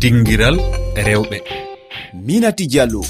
dinguiral 0.00 0.56
rewɓe. 0.96 1.38
Minati 2.26 2.66
diallo. 2.66 3.02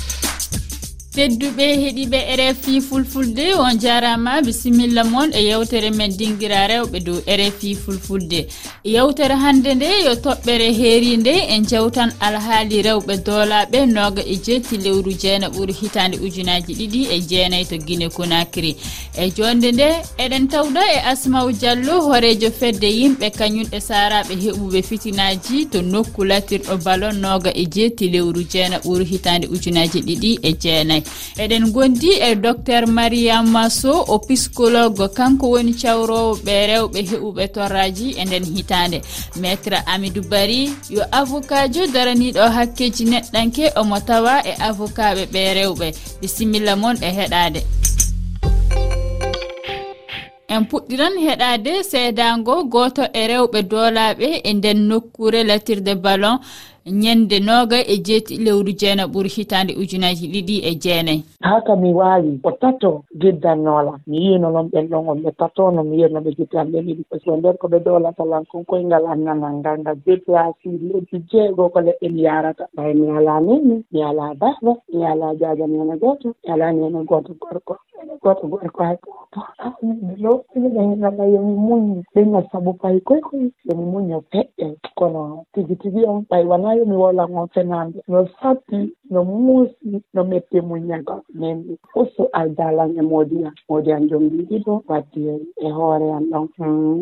tedduɓe 1.14 1.64
heeɗiɓe 1.82 2.18
rfi 2.38 2.80
fulfulde 2.80 3.44
on 3.58 3.78
jarama 3.82 4.42
bisimilla 4.46 5.02
moon 5.04 5.30
e 5.34 5.40
yewtere 5.48 5.90
men 5.90 6.12
dinguira 6.18 6.66
rewɓe 6.70 6.98
dow 7.06 7.18
rfi 7.38 7.74
fulfulde. 7.74 8.46
Yewtere 8.84 9.34
hande 9.34 9.74
nde 9.74 9.88
yo 10.06 10.14
toɓɓere 10.24 10.68
heerinde 10.78 11.34
en 11.54 11.66
jewtan 11.66 12.12
alhaali 12.20 12.82
rewɓe 12.82 13.14
doolaɓe 13.26 13.86
noga 13.86 14.22
e 14.22 14.36
jetti 14.46 14.76
lewru 14.76 15.12
jeena 15.22 15.48
ɓuuri 15.48 15.72
hitande 15.80 16.16
ujunaji 16.24 16.72
ɗiɗi 16.78 17.00
e 17.14 17.18
jeenayyi 17.28 17.64
to 17.70 17.76
guine 17.78 18.08
konakiri 18.08 18.76
e 19.18 19.30
jonde 19.36 19.72
nde 19.72 19.88
eɗen 20.18 20.46
tawɗa 20.48 20.82
e 20.94 20.98
asmaw 21.10 21.50
diallo 21.52 22.00
hoorejo 22.06 22.50
fedde 22.50 22.86
yimɓe 22.98 23.30
kañumɓe 23.38 23.78
saraɓe 23.80 24.34
heɓuɓe 24.44 24.82
fitinaji 24.82 25.66
to 25.72 25.82
nokku 25.82 26.24
latirɗo 26.24 26.76
balon 26.84 27.16
noga 27.18 27.50
e 27.54 27.66
jetti 27.66 28.08
lewru 28.08 28.42
jeena 28.52 28.78
ɓuuri 28.78 29.04
hitande 29.04 29.46
ujunaji 29.50 29.98
ɗiɗi 30.06 30.38
e 30.42 30.52
jeenayi. 30.52 30.99
mai 31.00 31.44
eɗen 31.44 31.72
gondi 31.72 32.10
e 32.20 32.34
docteur 32.34 32.86
mariama 32.86 33.70
so 33.70 34.04
o 34.08 34.18
psycologue 34.18 35.08
kanko 35.16 35.50
woni 35.50 35.74
cawrowo 35.74 36.34
ɓe 36.44 36.66
rewɓe 36.70 37.00
heɓuɓe 37.10 37.44
torraji 37.54 38.14
e 38.20 38.24
nden 38.24 38.44
hitande 38.44 39.00
maître 39.40 39.82
amidou 39.86 40.24
bari 40.30 40.70
yo 40.90 41.02
avocat 41.12 41.72
jo 41.74 41.86
daraniɗo 41.86 42.42
hakkeji 42.56 43.04
neɗɗanke. 43.04 43.72
Omo 43.80 44.00
tawa 44.00 44.42
e 44.44 44.52
avocat 44.68 45.16
ɓe 45.16 45.24
ɓe 45.32 45.54
rewɓe. 45.54 45.86
Bisimilla 46.20 46.76
moon 46.76 46.96
e 47.02 47.10
heɗade 47.18 47.60
en 50.48 50.64
puɗɗiran 50.66 51.14
heɗade 51.26 51.72
seedango 51.90 52.64
goto 52.64 53.02
e 53.12 53.22
rewɓe 53.30 53.62
doolaɓe 53.62 54.28
e 54.44 54.52
nden 54.52 54.78
nokkure 54.88 55.44
latirde 55.44 55.94
ballon. 55.94 56.38
ñande 56.86 57.40
noga 57.40 57.76
e 57.86 57.96
jeeti 57.98 58.36
lewru 58.36 58.72
jeena 58.72 59.04
ɓuuri 59.06 59.28
hitande 59.28 59.72
ujunaji 59.76 60.26
ɗiɗi 60.32 60.56
e 60.64 60.74
jeenayyi 60.82 61.24
haa 61.40 61.60
ka 61.60 61.76
mi 61.76 61.92
waawi 61.94 62.38
ko 62.42 62.50
tato 62.52 63.04
giddannola 63.20 63.98
mi 64.06 64.16
yino 64.26 64.50
noon 64.50 64.68
ɓen 64.72 64.88
ɗon 64.88 65.08
on 65.08 65.18
ɓe 65.22 65.30
tatono 65.38 65.82
mi 65.84 66.00
yino 66.00 66.20
ɓe 66.20 66.30
giddan 66.36 66.68
ɓe 66.72 66.78
ɗiɗi 66.82 67.04
parce 67.10 67.24
que 67.24 67.36
nder 67.36 67.56
ko 67.58 67.68
ɓe 67.68 67.78
dolatalan 67.84 68.44
kon 68.50 68.64
koyngal 68.64 69.06
annanal 69.06 69.54
ngal 69.60 69.78
ngal 69.80 69.96
déplacé 70.06 70.68
lebbi 70.68 71.16
jeego 71.30 71.68
ko 71.68 71.80
leɗɗe 71.80 72.08
mi 72.12 72.22
yarata. 72.22 72.64
Ɓay 72.76 72.94
mi 72.94 73.10
ala 73.10 73.40
nenni 73.40 73.84
mi 73.92 74.02
ala 74.02 74.34
baaba 74.34 74.72
mi 74.92 75.04
ala 75.04 75.34
jaaja 75.40 75.66
nene 75.66 75.82
ena 75.82 75.96
gooto 75.96 76.28
mi 76.44 76.52
ala 76.52 76.72
nene 76.72 76.86
ena 76.86 77.02
gooto 77.04 77.32
gorko 77.40 77.76
goto 78.22 78.46
gorko 78.48 78.82
hay 78.84 78.96
loɓeɗenala 80.18 81.24
yomi 81.32 81.54
muñi. 81.56 82.02
Ɗengal 82.14 82.44
sabu 82.52 82.72
pay 82.74 83.00
koy 83.00 83.20
koy 83.20 83.52
yomi 83.68 83.84
muño 83.92 84.20
feƴƴe 84.30 84.76
kono 84.96 85.44
tigi 85.54 85.76
tigi 85.76 86.04
on 86.06 86.24
ɓay 86.30 86.44
wona 86.44 86.69
maayo 86.70 86.84
mi 86.86 86.96
wola 86.96 87.24
on 87.24 87.48
fenande. 87.48 88.02
No 88.08 88.28
sappi 88.42 88.92
no 89.10 89.24
muusi 89.24 90.02
no 90.14 90.24
mette 90.24 90.60
muñaga 90.60 91.20
memɓe 91.34 91.76
ustu 91.94 92.28
aldalan 92.32 92.96
e 92.98 93.02
moodi 93.02 93.44
an 93.44 93.52
moodi 93.68 93.92
an 93.92 94.08
jom 94.08 94.28
ɗiɗiɗo 94.30 94.82
waddi 94.88 95.28
e 95.56 95.70
hoore 95.70 96.12
an 96.12 96.24
ɗon. 96.30 96.48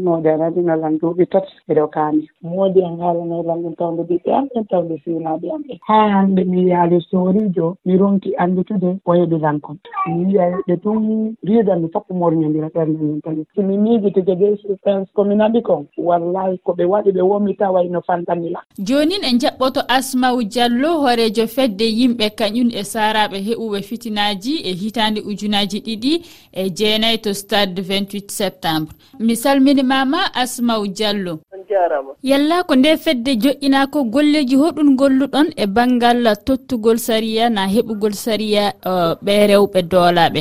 Moodi 0.05 0.29
an 0.29 0.41
adinalan 0.41 0.99
duuɓi 0.99 1.27
tati 1.29 1.53
eɗo 1.69 1.87
kaani. 1.89 2.29
Moodi 2.43 2.83
an 2.83 2.99
haalanoylan 3.01 3.63
ɗum 3.63 3.75
tawde 3.77 4.03
ɓiɓɓe 4.09 4.31
am 4.33 4.49
ɗen 4.55 4.65
tawde 4.71 4.95
siwnaaɓe 5.05 5.51
am. 5.55 5.63
Ɓe 5.63 5.79
haa 5.89 6.09
hande 6.09 6.45
mi 6.45 6.69
yaali 6.71 7.01
soorijo 7.11 7.77
mi 7.85 7.97
ronki 7.97 8.35
anndutude 8.39 8.99
o 9.05 9.13
heɓilankon 9.13 9.77
mi 10.07 10.25
wiya 10.27 10.51
ɓe 10.67 10.77
tun 10.83 11.35
riidan 11.45 11.81
mi 11.83 11.89
foppa 11.93 12.15
morñondira 12.15 12.69
ɓernde 12.69 12.99
min 13.01 13.21
tan 13.21 13.45
somi 13.55 13.77
miijiti 13.77 14.23
jogee 14.23 14.57
suspense 14.57 15.11
komi 15.15 15.35
naɓi 15.35 15.63
kon 15.63 15.87
wallahi 15.99 16.59
ko 16.65 16.73
ɓe 16.73 16.85
waɗi 16.85 17.11
ɓe 17.13 17.21
womi 17.23 17.55
tawa 17.57 17.85
no 17.85 18.01
fanɗanila. 18.01 18.61
Joonin 18.79 19.25
en 19.25 19.39
jaɓ 19.39 19.58
jaɓɓoto 19.59 19.81
asmau 19.89 20.43
diallo 20.53 20.89
hoorejo 21.03 21.47
fedde 21.55 21.85
yimɓe 21.99 22.27
kañum 22.39 22.69
e 22.71 22.83
saraɓe 22.93 23.39
heɓuɓe 23.47 23.79
fitinaji 23.89 24.53
e 24.69 24.73
hitande 24.81 25.21
ujunaji 25.31 25.79
ɗiɗi 25.87 26.13
e 26.53 26.71
jeenayi 26.77 27.19
to 27.25 27.31
stade 27.35 27.81
28 27.83 28.31
septembre. 28.31 28.95
Mi 29.19 29.35
salminimama 29.37 30.21
asmau 30.43 30.87
diallo 30.87 31.35
yalla 32.23 32.63
ko 32.69 32.75
nde 32.77 32.97
fedde 33.05 33.33
joƴƴina 33.43 33.87
ko 33.93 34.05
golleji 34.05 34.57
hoɗum 34.57 34.97
golluɗon 34.97 35.49
e 35.57 35.67
banggal 35.67 36.37
tottugol 36.47 36.99
sariya 36.99 37.51
na 37.51 37.67
heɓugol 37.67 38.13
sariya 38.25 38.65
ɓe 39.25 39.33
rewɓe 39.51 39.83
doolaɓe 39.91 40.41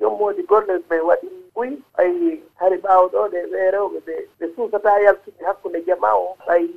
jommodi 0.00 0.42
gollel 0.50 0.80
ɓe 0.88 0.96
waɗi 1.08 1.28
ɓuy 1.54 1.70
ayi 2.00 2.42
hari 2.60 2.76
ɓaawo 2.84 3.06
ɗe 3.32 3.40
ɓe 3.52 3.60
rewɓe 3.74 3.98
ɓe 4.06 4.14
ɓe 4.38 4.46
suusata 4.54 4.90
yaltude 5.04 5.44
hakkunde 5.46 5.80
jama 5.86 6.10
o. 6.14 6.36
Ayi 6.52 6.68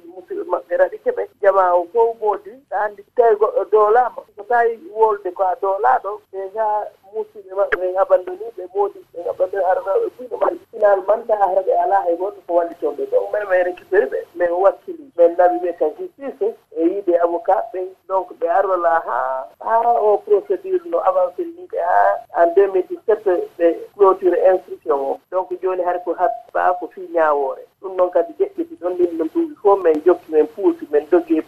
élément 1.55 1.79
o 1.79 1.87
fof 1.93 2.15
moodi 2.21 2.51
ɗa 2.69 2.77
anndi 2.85 3.03
tawi 3.15 3.35
goɗɗo 3.35 3.63
doolama 3.71 4.21
so 4.35 4.43
tawi 4.43 4.79
wolde 4.95 5.31
ko 5.33 5.43
a 5.43 5.55
doolaɗo 5.61 6.21
déjà 6.31 6.65
musidɓe 7.13 7.51
maɓɓe 7.55 7.77
ɓe 7.81 7.97
abandoni 8.01 8.45
ɓe 8.57 8.63
moodi 8.75 8.99
ɓe 9.13 9.19
abandoni 9.29 9.63
aranoɓe 9.71 10.07
buyno 10.17 10.37
maɓɓe 10.41 10.59
finalement 10.71 11.27
taha 11.27 11.45
haraɓe 11.49 11.73
ala 11.83 11.97
hay 12.03 12.15
goto 12.17 12.41
ko 12.47 12.53
wallitonɓe 12.57 13.03
donc 13.11 13.31
min 13.33 13.43
mi 13.49 13.63
récupéri 13.63 14.05
ɓe 14.11 14.19
min 14.35 14.51
wakkili. 14.63 15.05
Min 15.17 15.35
nawi 15.37 15.57
ɓe 15.63 15.71
kan 15.79 15.91
justice 15.97 16.47
e 16.75 16.81
yiide 16.89 17.13
avocat 17.23 17.63
ɓe 17.73 17.81
donc 18.07 18.27
ɓe 18.39 18.47
arrola 18.49 18.93
ha 19.07 19.47
ha 19.59 19.75
o 20.01 20.17
procédure 20.17 20.81
no 20.85 20.99
avancé 20.99 21.43
ni 21.45 21.65
ɓe 21.71 21.77
ha 21.79 22.43
en 22.43 22.47
2017 22.55 23.47
ɓe 23.57 23.67
clôture 23.95 24.35
instruction 24.51 24.99
o. 24.99 25.19
Donc 25.31 25.49
joni 25.61 25.83
hay 25.83 25.99
ko 26.05 26.13
habba 26.13 26.73
ko 26.79 26.87
fi 26.93 27.01
ñawore 27.13 27.63
ɗum 27.81 27.95
noon 27.95 28.09
kadi 28.11 28.33
ƴeɓɓiti 28.39 28.75
ɗon 28.81 28.93
ndin 28.93 29.17
no 29.17 29.25
duuɓi 29.33 29.55
fof 29.61 29.79
min 29.83 30.01
jokki 30.05 30.31
min 30.31 30.47
puusi 30.47 30.87
min 30.91 31.07
doggui 31.11 31.41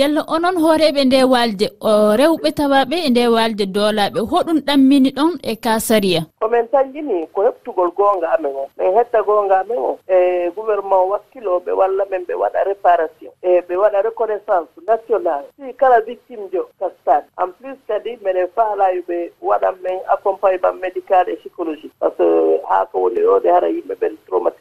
yalla 0.00 0.22
onon 0.34 0.56
hooreɓe 0.62 1.04
nde 1.04 1.20
walde 1.32 1.66
o 1.80 1.90
rewɓe 2.20 2.48
tawaɓe 2.58 2.96
e 3.06 3.10
nde 3.10 3.22
walde 3.36 3.64
doolaɓe 3.74 4.20
hoɗum 4.30 4.58
ɗammini 4.66 5.10
ɗon 5.16 5.32
e 5.42 5.52
kasariya 5.64 6.22
komin 6.40 6.66
tanjini 6.72 7.26
ko 7.34 7.40
heɓtugol 7.46 7.90
goonga 7.96 8.28
amen 8.38 8.52
o. 8.56 8.64
Min 8.78 8.94
hetta 8.96 9.22
goonga 9.22 9.56
amen 9.60 9.78
o 9.78 9.98
e 10.08 10.50
gouvernement 10.56 11.04
wakkiloɓe 11.12 11.70
walla 11.80 12.04
men 12.10 12.22
ɓe 12.28 12.34
waɗa 12.42 12.64
réparation 12.70 13.32
e 13.42 13.60
ɓe 13.68 13.74
waɗa 13.82 14.02
reconnaissance 14.08 14.68
national 14.86 15.42
si 15.56 15.72
kala 15.80 16.00
victime 16.00 16.46
jo 16.52 16.62
kastan. 16.80 17.22
En 17.42 17.48
plus 17.58 17.76
kadi 17.88 18.18
minen 18.24 18.48
faalayoɓe 18.56 19.18
waɗan 19.42 19.74
men 19.82 19.98
accompagnement 20.14 20.78
médical 20.80 21.28
et 21.28 21.36
psychologique. 21.40 21.92
Par 22.00 22.10
ce 22.18 22.22
que 22.22 22.60
haa 22.68 22.86
ko 22.92 22.98
woni 23.02 23.20
ɗo 23.20 23.40
de 23.42 23.48
hara 23.50 23.68
yimɓe 23.68 23.94
ɓen 24.00 24.14
traumati 24.26 24.57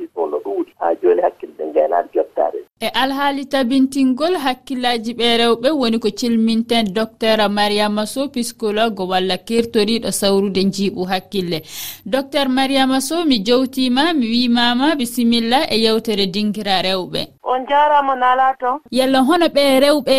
alhaali 3.02 3.46
tabintingol 3.46 4.36
hakkillaji 4.46 5.12
ɓe 5.20 5.28
rewɓe 5.42 5.70
woni 5.80 5.98
ko 6.00 6.10
cilminten 6.20 6.86
docteur 6.94 7.40
mariama 7.50 8.06
so 8.06 8.28
psycologue 8.34 9.04
walla 9.12 9.38
kertoriɗo 9.38 10.12
sawrude 10.12 10.62
jiiɓu 10.76 11.02
hakkille. 11.12 11.62
Docteur 12.06 12.48
mariama 12.50 13.02
so 13.02 13.26
mi 13.26 13.38
jowtima 13.48 14.14
mi 14.14 14.26
wimama 14.34 14.96
bisimilla 14.96 15.60
e 15.74 15.78
yewtere 15.84 16.26
dingira 16.34 16.82
rewɓe. 16.82 17.22
on 17.48 17.66
jarama 17.66 18.16
nala 18.16 18.56
ton. 18.60 18.80
Yalla 18.92 19.20
hono 19.24 19.48
ɓe 19.56 19.80
rewɓe 19.80 20.18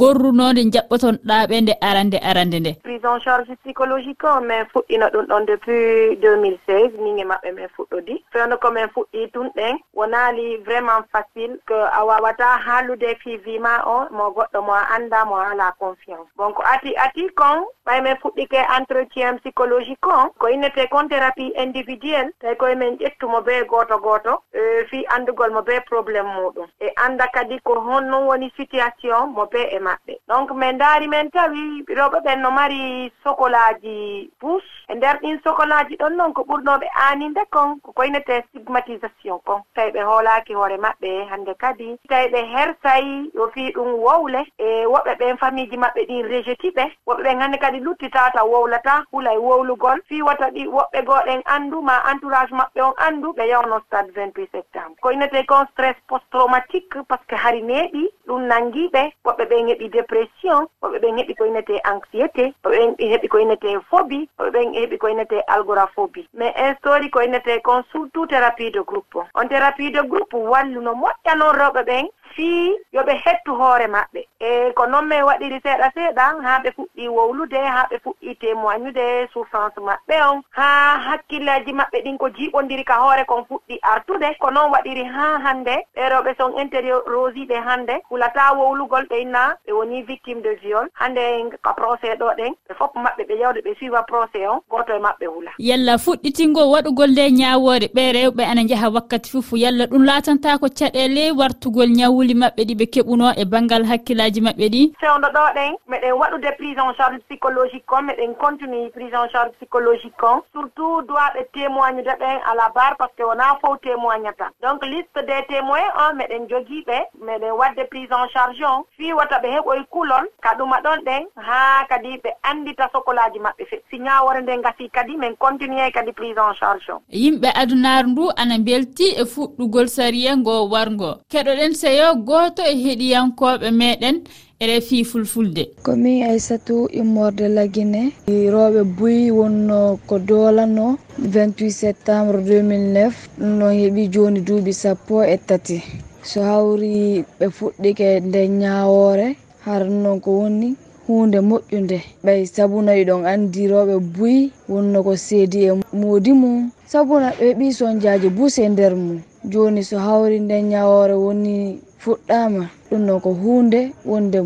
gorrunode 0.00 0.62
jaɓɓoton 0.72 1.18
ɗaɓe 1.28 1.60
nde 1.60 1.72
arande 1.80 2.18
arande 2.22 2.58
nde. 2.60 2.72
Prise 2.82 3.04
en 3.04 3.20
charge 3.20 3.54
psychologique 3.62 4.24
o 4.24 4.40
min 4.40 4.64
fuɗɗino 4.72 5.06
ɗum 5.12 5.26
ɗon 5.30 5.46
depuis 5.46 6.16
2016 6.20 6.98
min 6.98 7.18
e 7.18 7.24
maɓɓe 7.24 7.52
min 7.54 7.68
fuɗɗodi. 7.76 8.24
Fewno 8.32 8.56
komin 8.58 8.88
fuɗɗi 8.94 9.30
tun 9.32 9.48
ɗen 9.56 9.78
wonaali 9.94 10.56
vraiment 10.66 11.04
facile 11.12 11.58
que 11.66 11.74
a 11.74 12.04
wawata 12.04 12.58
haallude 12.66 13.16
fivima 13.22 13.82
o 13.86 14.06
mo 14.10 14.30
goɗɗo 14.36 14.62
mo 14.66 14.72
a 14.72 14.84
anda 14.94 15.24
mo 15.24 15.36
ala 15.36 15.72
confiance. 15.78 16.28
Bon 16.36 16.52
ko 16.52 16.62
ati 16.66 16.94
ati 16.96 17.28
kon 17.36 17.64
ɓay 17.86 18.02
min 18.02 18.16
fuɗɗike 18.22 18.60
entretien 18.78 19.38
psychologique 19.38 20.06
on 20.06 20.30
ko 20.38 20.48
innete 20.48 20.88
kon 20.90 21.08
thérapie 21.08 21.52
individuel 21.56 22.32
tawi 22.40 22.56
koye 22.56 22.74
min 22.74 22.96
ƴettumo 22.98 23.44
be 23.44 23.64
goto 23.68 23.98
goto 23.98 24.42
e 24.52 24.84
fi 24.90 25.04
andugol 25.14 25.52
mo 25.52 25.62
be 25.62 25.80
probléme 25.86 26.28
muɗum. 26.34 26.63
ɗum 26.64 26.70
e 26.80 26.92
annda 26.96 27.26
kadi 27.28 27.58
ko 27.60 27.80
honnon 27.80 28.26
woni 28.26 28.50
situation 28.56 29.30
mo 29.32 29.44
moɓe 29.44 29.68
e 29.76 29.78
maɓɓe. 29.78 30.18
Donc 30.28 30.50
min 30.52 30.74
ndaari 30.74 31.08
min 31.08 31.30
tawi 31.30 31.84
rewɓe 31.88 32.20
ɓen 32.24 32.40
no 32.40 32.50
mari 32.50 33.12
sokolaji 33.24 34.30
bus 34.40 34.62
e 34.88 34.94
nder 34.94 35.18
ɗin 35.20 35.40
sokolaji 35.44 35.96
ɗon 35.96 36.16
noon 36.16 36.32
ko 36.32 36.42
ɓurnoɓe 36.42 36.86
aaninde 36.94 37.40
kon 37.50 37.80
ko 37.80 37.92
koynete 37.92 38.42
stigmatisation 38.48 39.38
kon. 39.44 39.62
Tawi 39.74 39.90
ɓe 39.90 40.02
hoolaki 40.02 40.54
hoore 40.54 40.76
maɓɓe 40.76 41.28
hannde 41.30 41.54
kadi. 41.58 41.98
Tawi 42.08 42.28
ɓe 42.28 42.40
hersayi 42.54 43.30
yo 43.34 43.50
fii 43.50 43.72
ɗum 43.72 43.92
wowle. 43.94 44.46
E 44.58 44.86
woɓɓe 44.86 45.14
ɓen 45.18 45.36
famiji 45.38 45.76
maɓɓe 45.76 46.06
ɗin 46.08 46.28
rejeti 46.28 46.70
ɓe 46.70 46.84
woɓɓe 47.06 47.22
ɓen 47.22 47.40
hannde 47.40 47.58
kadi 47.58 47.80
luttitata 47.80 48.44
wowlata 48.44 49.04
hula 49.12 49.34
e 49.34 49.38
wowlugol. 49.38 50.00
Fii 50.08 50.22
wata 50.22 50.50
ɗi 50.50 50.66
woɓɓe 50.66 51.04
gooɗen 51.04 51.42
anndu 51.44 51.82
ma 51.82 52.02
entourage 52.10 52.52
maɓɓe 52.52 52.80
on 52.82 52.94
anndu. 52.96 53.32
Ɓe 53.32 53.48
yawno 53.48 53.80
stade 53.86 54.12
28 54.14 54.48
septembre. 54.52 54.96
Koynete 55.00 55.46
kon 55.46 55.66
stress 55.72 55.96
post 56.08 56.24
trauma 56.30 56.53
traumatique 56.54 56.96
par 57.08 57.18
ce 57.20 57.26
que 57.26 57.34
hari 57.34 57.62
neeɓi 57.62 58.08
ɗum 58.26 58.46
nanngiiɓe 58.46 59.02
woɓɓe 59.24 59.44
ɓen 59.50 59.68
heɓi 59.68 59.88
dépression 59.88 60.66
woɓɓe 60.82 60.98
ɓen 61.02 61.16
heɓi 61.18 61.34
ko 61.34 61.44
inete 61.44 61.80
anxiété 61.84 62.54
woɓɓe 62.64 62.78
ɓen 62.96 63.10
heɓi 63.12 63.28
ko 63.28 63.38
inete 63.38 63.68
phobie 63.90 64.28
woɓɓe 64.38 64.50
ɓen 64.52 64.74
heɓi 64.74 64.98
ko 64.98 65.08
inete 65.08 65.40
algoraphobie 65.54 66.28
mais 66.34 66.52
instori 66.56 67.10
ko 67.10 67.20
inete 67.22 67.60
kon 67.62 67.82
surtout 67.92 68.26
thérapie 68.26 68.70
de 68.70 68.80
groupe. 68.80 69.16
On 69.34 69.48
thérapie 69.48 69.90
de 69.90 70.00
groupe 70.02 70.32
wallu 70.34 70.80
no 70.80 70.94
moƴƴanon 70.94 71.52
rewɓe 71.52 71.82
ɓen 71.84 72.06
fii 72.36 72.70
yo 72.92 73.02
ɓe 73.02 73.14
hettu 73.24 73.54
hoore 73.54 73.86
maɓɓe. 73.86 74.20
E 74.40 74.72
ko 74.76 74.86
noon 74.86 75.06
min 75.08 75.22
waɗiri 75.22 75.60
seeɗa 75.62 75.90
seeɗa 75.94 76.24
haa 76.44 76.58
ɓe 76.64 76.70
fuɗɗi 76.76 77.08
wowlude 77.08 77.58
haa 77.58 77.86
ɓe 77.90 77.96
fuɗɗi 78.04 78.34
témoignude 78.40 79.28
souffrance 79.32 79.78
maɓɓe 79.80 80.16
on. 80.30 80.42
Haa 80.50 80.98
hakkillaji 81.06 81.72
maɓɓe 81.72 81.98
ɗin 82.04 82.18
ko 82.18 82.28
jiiɓondiri 82.28 82.84
ka 82.84 82.94
hoore 82.94 83.24
kon 83.26 83.44
fuɗɗi 83.48 83.78
artude 83.82 84.28
ko 84.40 84.50
noon 84.50 84.70
waɗiri 84.72 85.04
haa 85.04 85.38
hannde. 85.44 85.74
Ɓeeɗo 85.96 86.22
ɓe 86.24 86.34
son 86.38 86.52
intériorosiɓe 86.62 87.56
hannde. 87.66 87.94
Hulata 88.10 88.52
wowlugol 88.58 89.06
ɓe 89.10 89.20
inna 89.22 89.56
ɓe 89.66 89.72
woni 89.72 90.02
victime 90.02 90.42
de 90.42 90.54
viol. 90.62 90.88
Hannde 90.94 91.22
ko 91.62 91.70
procé 91.76 92.16
ɗo 92.18 92.34
ɗen 92.36 92.52
ɓe 92.68 92.74
fof 92.78 92.90
maɓɓe 92.94 93.22
ɓe 93.28 93.34
yewde 93.40 93.60
ɓe 93.64 93.78
suiva 93.78 94.02
procé 94.02 94.46
on 94.48 94.60
gooto 94.70 94.92
e 94.96 94.98
maɓɓe 94.98 95.26
hula. 95.26 95.50
Yalla 95.58 95.98
fuɗɗitingo 95.98 96.70
waɗugol 96.72 97.10
nde 97.10 97.30
ñawoore 97.30 97.86
ɓe 97.94 98.12
rewɓe 98.12 98.42
ana 98.44 98.62
njaha 98.62 98.88
wakkati 98.90 99.30
fof 99.30 99.52
yalla 99.52 99.86
ɗum 99.86 100.04
laatanta 100.04 100.58
ko 100.58 100.66
caɗele 100.68 101.32
wartugol 101.32 101.88
ñawri 101.88 102.23
hawli 102.24 102.34
maɓɓe 102.34 102.62
ɗi 102.68 102.74
ɓe 102.74 102.86
keɓuno 102.94 103.26
e 103.36 103.44
banggal 103.44 103.84
hakkillaji 103.84 104.40
maɓɓe 104.40 104.66
ɗi? 104.72 104.82
Fewdo 105.00 105.28
ɗo 105.34 105.42
ɗen 105.56 105.72
meɗen 105.88 106.12
waɗude 106.20 106.50
prise 106.58 106.78
en 106.80 106.94
charge 106.96 107.18
psychologique 107.28 107.92
on 107.92 108.02
meɗen 108.02 108.34
continue 108.40 108.88
prise 108.90 109.14
en 109.14 109.28
charge 109.28 109.52
psychologique 109.58 110.22
on. 110.22 110.40
Surtout 110.52 111.02
duwaɓe 111.08 111.44
témoigne 111.52 112.02
de 112.02 112.14
ɓen 112.20 112.40
à 112.50 112.54
la 112.54 112.68
barre 112.74 112.96
par 112.96 113.08
ce 113.10 113.16
que 113.16 113.22
wona 113.28 113.58
fof 113.60 113.80
témoigne 113.82 114.30
tan 114.38 114.48
donc 114.62 114.84
liste 114.86 115.18
des 115.26 115.44
témoin 115.48 115.84
on 116.00 116.16
meɗen 116.16 116.48
jogii 116.48 116.84
ɓe 116.86 116.98
meɗen 117.20 117.52
wadde 117.58 117.84
prise 117.90 118.12
en 118.12 118.28
charge 118.32 118.62
on. 118.64 118.84
Fiwata 118.96 119.38
ɓe 119.42 119.48
heɓoye 119.56 119.84
kulol 119.90 120.24
ka 120.40 120.54
ɗuma 120.58 120.80
ɗon 120.80 121.04
ɗen 121.04 121.22
haa 121.36 121.84
kadi 121.88 122.16
ɓe 122.24 122.30
anndita 122.42 122.88
sokolaji 122.92 123.38
maɓɓe 123.38 123.64
fe 123.68 123.82
si 123.90 123.98
ñawore 124.00 124.40
nde 124.42 124.62
gasi 124.64 124.88
kadi 124.88 125.16
min 125.16 125.36
continue 125.36 125.90
kadi 125.92 126.12
prise 126.12 126.38
en 126.38 126.54
charge 126.54 126.88
on. 126.90 127.00
Yimɓe 127.12 127.48
adunaaru 127.54 128.08
ndu 128.08 128.30
ana 128.36 128.58
mbelti 128.58 129.12
e 129.20 129.24
fuɗɗugol 129.24 129.88
sariya 129.88 130.36
ngo 130.36 130.68
warngo 130.72 131.18
keɗoɗen 131.30 131.74
seyo 131.74 132.13
goto 132.16 132.62
e 132.62 132.74
heɗiyankoɓe 132.84 133.70
meɗen 133.70 134.16
e 134.60 134.66
refi 134.66 135.04
fulfulde. 135.04 135.62
Komin 135.82 136.22
aissatou 136.24 136.88
immorde 137.00 137.48
laguine 137.48 138.12
e 138.26 138.50
rewɓe 138.50 138.82
buy 138.96 139.30
wonno 139.30 139.98
ko 140.06 140.18
dolano 140.18 140.98
28 141.20 141.70
septembre 141.70 142.38
2009 142.38 143.12
ɗum 143.38 143.58
noon 143.58 143.74
heeɓi 143.80 144.02
joni 144.14 144.40
duuɓi 144.40 144.72
sappo 144.72 145.22
e 145.24 145.36
tati. 145.48 145.82
So 146.22 146.40
hawri 146.42 147.24
ɓe 147.38 147.46
fuɗɗike 147.56 148.20
nde 148.26 148.40
ñawore 148.48 149.36
har 149.64 149.82
noon 150.02 150.20
ko 150.20 150.30
woni 150.40 150.68
hunde 151.06 151.38
moƴƴude 151.40 151.98
ɓay 152.24 152.40
sabunayi 152.54 153.04
ɗon 153.04 153.22
andi 153.26 153.62
rewɓe 153.72 153.96
buy 154.16 154.50
wonno 154.68 155.02
ko 155.06 155.12
seedi 155.16 155.58
e 155.68 155.72
moodi 156.00 156.32
mum. 156.32 156.70
Sabuna 156.86 157.28
ɓe 157.36 157.44
heeɓi 157.48 157.66
sonjaji 157.78 158.28
buuse 158.36 158.58
e 158.64 158.68
nder 158.68 158.94
mum. 158.96 159.20
Joni 159.52 159.82
so 159.84 159.98
hawri 159.98 160.40
nde 160.40 160.56
ñawore 160.62 161.14
woni 161.24 161.54
fuɗɗama 162.04 162.64
ɗum 162.90 163.02
noon 163.06 163.20
ko 163.20 163.30
hunde 163.42 163.80
wonde 164.04 164.38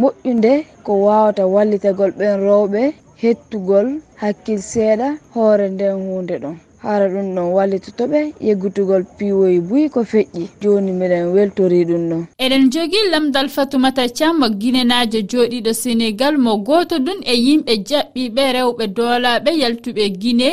moƴƴude 0.00 0.52
ko 0.84 0.92
wawata 1.06 1.46
wallitagol 1.54 2.10
ɓen 2.18 2.34
rewɓe 2.46 2.82
hettugol 3.22 3.88
hakkil 4.20 4.60
seeɗa 4.70 5.08
hoore 5.34 5.66
nden 5.70 5.94
hunde 6.06 6.36
ɗon. 6.42 6.56
Hara 6.82 7.08
ɗum 7.08 7.34
ɗon 7.34 7.48
wallitotoɓe 7.56 8.20
yeggutugol 8.46 9.04
piwoye 9.18 9.60
buyi 9.60 9.88
ko 9.94 10.00
feƴƴi. 10.04 10.44
Joni 10.62 10.92
miɗen 10.92 11.32
weltori 11.34 11.84
ɗum 11.88 12.02
ɗon. 12.10 12.22
Eɗen 12.38 12.70
jogui 12.72 13.08
lamdal 13.10 13.48
fatoumata 13.48 14.04
cam 14.18 14.38
guinenajo 14.60 15.20
joɗiɗo 15.30 15.72
sénégal 15.82 16.36
mo 16.38 16.52
goto 16.58 16.96
ɗum 16.98 17.18
e 17.24 17.34
yimɓe 17.46 17.72
jaɓɓiɓe 17.88 18.42
rewɓe 18.56 18.84
doolaɓe 18.96 19.50
yaltuɓe 19.62 20.04
guine 20.20 20.48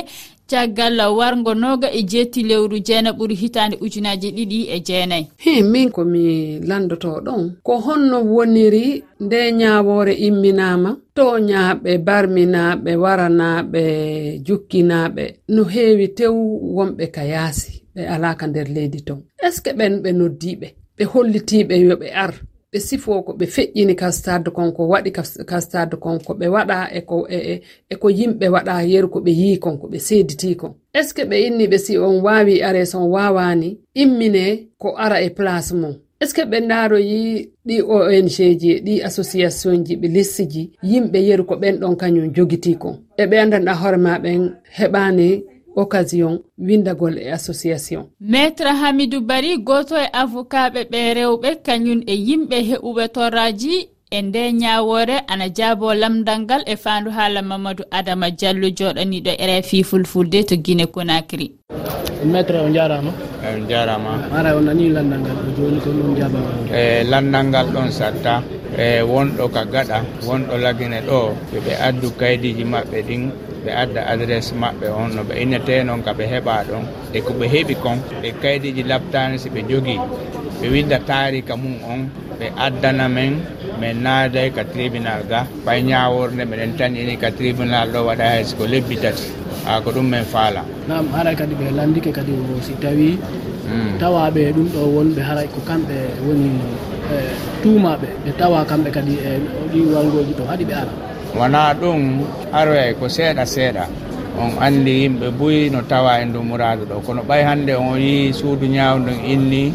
caggal 0.49 0.99
wargo 1.17 1.53
noga 1.53 1.87
e 1.91 2.01
jetti 2.03 2.43
lewru 2.43 2.79
jeena 2.87 3.09
e 3.09 3.13
ɓuri 3.17 3.35
hitande 3.41 3.75
ujunaji 3.81 4.27
ɗiɗi 4.37 4.59
e 4.75 4.77
jeenayi. 4.87 5.25
Hi 5.43 5.53
min 5.71 5.89
komi 5.95 6.59
landoto 6.69 7.09
ɗon 7.25 7.43
ko 7.65 7.73
honno 7.85 8.17
woniri 8.33 9.03
nde 9.23 9.39
ñawore 9.59 10.13
imminama 10.27 10.89
to 11.15 11.25
ñaaɓe 11.49 11.91
barminaɓe 12.07 12.91
waranaɓe 13.03 13.81
jukkinaɓe 14.45 15.23
no 15.53 15.61
heewi 15.73 16.07
tew 16.17 16.33
wonɓe 16.75 17.05
ka 17.15 17.23
yaasi 17.33 17.71
ɓe 17.95 18.01
alaka 18.15 18.43
nder 18.47 18.67
leydi 18.75 18.99
ton. 19.07 19.19
Est 19.45 19.51
ce 19.55 19.61
que 19.63 19.71
ɓen 19.79 19.93
ɓe 20.03 20.09
noddiɓe 20.19 20.67
ɓe 20.97 21.03
hollitiɓe 21.11 21.75
yoɓe 21.87 22.07
ar? 22.23 22.33
ɓe 22.73 22.79
sifo 22.79 23.21
ko 23.25 23.31
ɓe 23.39 23.45
feƴƴini 23.55 23.95
kastarde 23.95 24.49
kon 24.51 24.71
ko 24.75 24.83
waɗi 24.91 25.11
kastarde 25.49 25.95
kon 26.03 26.17
ko 26.25 26.33
ɓe 26.39 26.47
waɗa 26.55 26.77
eko 26.97 27.15
eko 27.93 28.09
e, 28.09 28.13
e 28.13 28.15
yimɓe 28.17 28.45
waɗa 28.55 28.75
yeru 28.91 29.07
ko 29.13 29.19
ɓe 29.25 29.31
yii 29.39 29.57
kon 29.63 29.77
ko 29.81 29.87
ɓe 29.91 29.99
seediti 30.07 30.55
kon. 30.55 30.73
Est 30.93 31.03
ce 31.09 31.13
que 31.13 31.21
ɓe 31.29 31.37
inni 31.47 31.67
ɓe 31.67 31.77
si 31.77 31.97
on 31.97 32.21
wawi 32.25 32.61
are 32.63 32.85
son 32.85 33.05
wawani 33.13 33.77
immine 33.93 34.69
ko 34.81 34.95
ara 34.97 35.21
e 35.21 35.29
place 35.29 35.71
mum? 35.73 35.95
Est 36.19 36.27
ce 36.29 36.33
que 36.33 36.41
ɓe 36.41 36.59
ndaaroyi 36.65 37.51
ɗi 37.67 37.81
ong 37.81 38.27
ji 38.27 38.71
e 38.71 38.79
ɗi 38.85 39.03
association 39.03 39.85
ji 39.85 39.95
ɓe 39.95 40.07
lissi 40.07 40.43
ji 40.49 40.71
yimɓe 40.83 41.19
yeru 41.27 41.45
ko 41.45 41.55
ɓen 41.55 41.77
ɗon 41.79 41.95
kañum 41.95 42.33
jogiti 42.35 42.75
kon? 42.77 42.95
E 43.17 43.25
ɓe 43.25 43.37
andanɗa 43.43 43.73
hoore 43.81 43.97
maɓen 43.97 44.41
heɓani 44.79 45.43
occasion 45.75 46.39
windagol 46.57 47.17
e 47.17 47.31
association. 47.31 48.05
Maître 48.19 48.67
hamidou 48.81 49.21
bari 49.21 49.57
goto 49.57 49.95
e 49.95 50.07
avocat 50.13 50.73
ɓe 50.73 50.81
ɓe 50.91 51.13
rewɓe 51.13 51.49
kañum 51.65 52.01
e 52.07 52.13
yimɓe 52.27 52.57
heɓuɓe 52.69 53.07
torraji 53.15 53.89
e 54.17 54.21
nde 54.21 54.51
ñawore 54.53 55.15
ana 55.27 55.49
jaabo 55.57 55.89
lamdal 56.01 56.39
ngal 56.45 56.61
e 56.73 56.75
fandu 56.83 57.09
haala 57.17 57.41
mamadou 57.41 57.85
adama 57.97 58.27
diallo 58.29 58.67
joɗaniɗo 58.77 59.31
rfi 59.49 59.83
fulfulde 59.89 60.39
to 60.49 60.55
guine 60.63 60.85
conakry. 60.85 61.47
Maître 62.31 62.57
o 62.61 62.69
jarama 62.75 63.11
eyi 63.45 63.65
jarama 63.69 64.11
ara 64.37 64.53
o 64.57 64.61
nani 64.61 64.89
landal 64.95 65.19
ngal 65.25 65.37
o 65.47 65.49
joni 65.57 65.79
ko 65.83 65.89
ɗum 65.97 66.11
jabama 66.19 66.51
e 66.79 67.03
landal 67.11 67.45
ngal 67.49 67.67
ɗon 67.73 67.89
satta. 67.91 68.43
E 68.77 69.01
wonɗo 69.01 69.45
ka 69.55 69.61
gaɗa 69.73 69.97
wonɗo 70.27 70.53
lagine 70.63 70.99
ɗo 71.09 71.19
yoɓe 71.53 71.73
addu 71.87 72.07
kaydiji 72.19 72.63
maɓɓe 72.73 72.97
ɗin 73.07 73.23
ɓe 73.65 73.71
adda 73.81 74.01
adresse 74.13 74.53
maɓɓe 74.61 74.87
on 75.01 75.09
no 75.15 75.21
ɓe 75.29 75.33
innete 75.41 75.83
noon 75.85 76.01
ka 76.05 76.11
ɓe 76.13 76.25
heɓa 76.33 76.55
ɗon. 76.69 76.83
E 77.13 77.19
ko 77.25 77.31
ɓe 77.39 77.45
heeɓi 77.53 77.75
kon 77.83 77.97
ɓe 78.21 78.29
kaydiji 78.41 78.83
labtani 78.91 79.37
si 79.41 79.49
ɓe 79.49 79.61
jogui 79.69 79.97
ɓe 80.61 80.65
winda 80.73 80.97
tarika 80.99 81.53
mum 81.57 81.75
on 81.91 82.01
ɓe 82.39 82.45
addana 82.65 83.05
men 83.09 83.33
min 83.81 84.03
naaday 84.05 84.49
ka 84.55 84.63
tribunal 84.73 85.21
ga. 85.29 85.41
Ɓay 85.65 85.79
ñaworde 85.89 86.43
miɗen 86.49 86.71
tan 86.77 86.95
ini 86.95 87.15
ka 87.17 87.29
tribunal 87.37 87.87
ɗo 87.93 87.99
waɗa 88.07 88.25
hay 88.31 88.43
siko 88.43 88.63
lebbi 88.65 88.95
tati. 89.03 89.23
Ha 89.65 89.81
ko 89.83 89.89
ɗum 89.95 90.07
min 90.13 90.25
faala. 90.33 90.61
Nam 90.87 91.07
haray 91.15 91.35
kadi 91.35 91.55
ɓe 91.55 91.65
landike 91.77 92.11
kadi 92.11 92.33
si 92.65 92.73
tawi 92.83 93.17
hmm. 93.69 93.97
tawaɓe 93.99 94.41
ɗum 94.55 94.67
ɗo 94.73 94.81
wonɓe 94.95 95.21
haray 95.29 95.47
ko 95.53 95.59
kamɓe 95.69 95.97
woni 96.25 96.49
e, 97.13 97.15
tuumaɓe 97.63 98.07
ɓe 98.25 98.31
tawa 98.39 98.65
kamɓe 98.69 98.89
kadi 98.91 99.13
e 99.29 99.31
ɗi 99.71 99.79
walgoji 99.93 100.33
ɗo 100.39 100.43
haɗi 100.49 100.65
ɓe 100.69 100.73
ara. 100.81 100.93
Wona 101.39 101.73
ɗum 101.81 102.01
aroye 102.53 102.93
ko 102.99 103.05
seeɗa 103.09 103.43
seeɗa 103.45 103.83
on 104.41 104.51
anndi 104.61 104.91
yimɓe 105.03 105.27
buyi 105.37 105.69
no 105.69 105.81
tawa 105.81 106.21
e 106.21 106.25
ndu 106.25 106.39
muraadu 106.43 106.83
ɗo. 106.85 106.95
Kono 107.05 107.21
ɓay 107.23 107.43
hannde 107.43 107.73
on 107.75 107.97
yi 107.99 108.33
suudu 108.33 108.65
ñaawdon 108.67 109.17
inni 109.25 109.73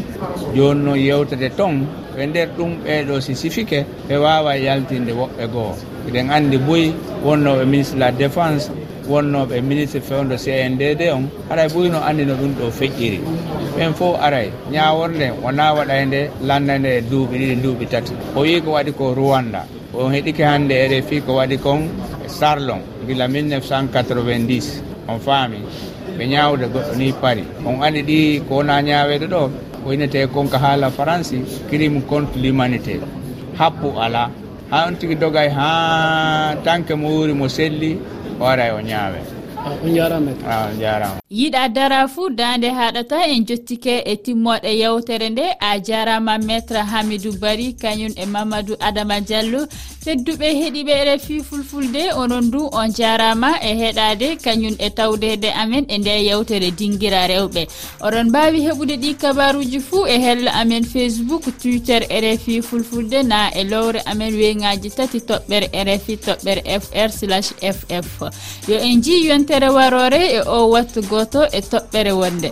jooni 0.55 0.81
noon 0.83 0.99
yewtede 0.99 1.49
ton 1.57 1.85
ɓe 2.15 2.25
nder 2.27 2.47
ɗum 2.57 2.71
ɓeeɗo 2.85 3.21
si 3.21 3.35
sifike 3.35 3.85
ɓe 4.07 4.15
waawa 4.17 4.55
yaltinde 4.57 5.11
woɓɓe 5.13 5.43
goo. 5.53 5.73
Eɗen 6.07 6.29
anndi 6.29 6.57
buyi 6.57 6.93
wonnooɓe 7.25 7.65
ministre 7.65 7.99
la 7.99 8.11
défense 8.11 8.69
wonnooɓe 9.09 9.61
ministre 9.61 10.01
fewndo 10.01 10.35
cndd 10.37 11.01
on 11.15 11.23
haray 11.49 11.67
boyi 11.73 11.89
no 11.89 11.99
anndi 12.07 12.25
no 12.25 12.33
ɗum 12.35 12.53
ɗo 12.59 12.65
feƴƴiri 12.79 13.19
ɓen 13.77 13.93
fof 13.93 14.15
aray 14.21 14.47
ñaaworde 14.71 15.27
wonaa 15.43 15.73
waɗay 15.77 16.05
nde 16.05 16.19
e 16.97 17.01
duuɓi 17.09 17.35
ɗiɗi 17.41 17.55
duuɓi 17.63 17.85
tati. 17.89 18.13
O 18.35 18.41
wii 18.41 18.61
ko 18.61 18.71
waɗi 18.77 18.91
ko 18.97 19.13
rowanda 19.15 19.65
on 19.93 20.11
heɗike 20.13 20.43
hannde 20.45 20.71
e 20.75 20.87
rfi 21.01 21.21
ko 21.25 21.31
waɗi 21.39 21.57
kon 21.57 21.81
sarlon 22.29 22.81
gila 23.07 23.25
1990 23.27 24.81
on 25.09 25.19
faami 25.19 25.59
ɓe 26.17 26.23
ñawde 26.33 26.65
goɗɗo 26.73 26.93
ni 26.99 27.07
pari. 27.21 27.43
On 27.65 27.81
andi 27.85 28.01
ɗi 28.09 28.19
ko 28.47 28.55
wona 28.57 28.81
ñaweɗo 28.81 29.27
ɗo 29.33 29.41
woynete 29.85 30.19
konka 30.33 30.57
haala 30.63 30.87
france 30.91 31.35
crime 31.69 32.01
contre 32.09 32.37
l'humanité. 32.41 32.99
Happu 33.59 33.87
ala 34.03 34.23
ha 34.71 34.85
on 34.87 34.95
tigi 34.99 35.15
dogay 35.15 35.49
ha 35.57 36.55
tanke 36.65 36.93
mo 36.95 37.07
wuuri 37.15 37.33
mo 37.33 37.47
selli 37.47 37.91
o 38.39 38.43
ara 38.45 38.65
o 38.77 38.79
ñaawe. 38.81 39.38
Ah, 39.61 39.75
on 39.83 39.93
jarama. 39.95 40.31
Ah, 40.45 40.67
A 40.69 40.73
jarama. 40.79 41.19
Yiɗa 41.31 41.69
dara 41.73 42.07
fuu 42.07 42.29
dande 42.29 42.69
haɗata 42.71 43.17
en 43.27 43.45
jottike 43.45 44.01
e 44.05 44.15
timmoɗe 44.15 44.69
yewtere 44.81 45.29
nde. 45.29 45.45
A 45.59 45.79
jarama 45.87 46.37
maître 46.37 46.77
hamidou 46.91 47.33
bari 47.41 47.73
kañum 47.81 48.13
e 48.17 48.25
mamadou 48.25 48.75
adama 48.79 49.19
diallo. 49.21 49.67
Tedduɓe 50.03 50.47
heeɗiɓe 50.59 50.93
refi 51.05 51.43
fulfulde 51.43 52.01
onon 52.15 52.49
du 52.51 52.61
on 52.71 52.89
jarama 52.97 53.51
e 53.61 53.71
heɗade 53.81 54.37
kañum 54.43 54.75
e 54.79 54.89
tawdede 54.89 55.49
amen 55.61 55.85
e 55.89 55.97
nde 55.97 56.13
yewtere 56.27 56.71
dinguira 56.71 57.27
rewɓe. 57.27 57.67
Oɗon 58.01 58.29
mbawi 58.29 58.59
heɓude 58.67 58.95
ɗi 58.97 59.13
kabaruji 59.21 59.79
fuu 59.79 60.07
e 60.07 60.17
hella 60.19 60.51
amen 60.53 60.83
facebook 60.83 61.43
twitter 61.61 62.01
rfi 62.09 62.61
fulfulde 62.61 63.23
na 63.23 63.49
e 63.53 63.63
lowre 63.63 64.01
amen 64.05 64.33
weyngaji 64.33 64.89
tati 64.89 65.19
toɓɓere 65.19 65.67
rfi 65.85 66.15
toɓɓere 66.25 66.61
fr 66.81 67.09
slash 67.11 67.49
ff 67.61 68.21
yo 68.67 68.77
en 68.79 69.01
ji 69.03 69.27
yonte 69.27 69.48
yewtere 69.49 69.69
warore 69.69 70.21
e 70.37 70.41
o 70.45 70.69
wattu 70.69 71.01
goto 71.09 71.41
e 71.51 71.59
toɓɓere 71.61 72.11
wonde. 72.19 72.49